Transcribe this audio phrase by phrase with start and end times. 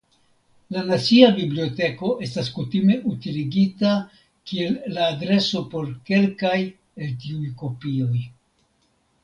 [0.75, 3.93] La nacia biblioteko estas kutime utiligita
[4.53, 8.27] kiel la adreso por kelkaj el tiuj kopioj.